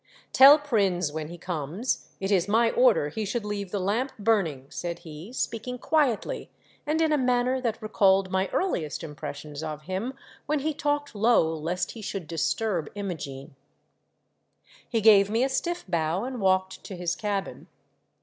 "Tell 0.33 0.57
Prins 0.57 1.11
when 1.11 1.27
he 1.27 1.37
comes, 1.37 2.07
it 2.19 2.31
is 2.31 2.47
my 2.47 2.71
order 2.71 3.09
he 3.09 3.23
should 3.23 3.45
leave 3.45 3.69
the 3.69 3.79
lamp 3.79 4.11
burning," 4.17 4.65
said 4.71 4.97
he, 5.05 5.31
speaking 5.31 5.77
quietly 5.77 6.49
and 6.87 6.99
in 7.01 7.11
a 7.11 7.19
manner 7.19 7.61
that 7.61 7.79
recalled 7.83 8.31
my 8.31 8.47
earliest 8.51 9.03
impressions 9.03 9.61
of 9.61 9.83
him 9.83 10.15
when 10.47 10.61
he 10.61 10.73
talked 10.73 11.13
low 11.13 11.53
lest 11.53 11.91
he 11.91 12.01
should 12.01 12.25
disturb 12.25 12.89
Imogene. 12.95 13.55
He 14.89 15.01
gave 15.01 15.29
me 15.29 15.43
a 15.43 15.49
stiff 15.49 15.85
bow 15.87 16.23
and 16.23 16.41
walked 16.41 16.83
to 16.85 16.95
his 16.95 17.15
cabin. 17.15 17.67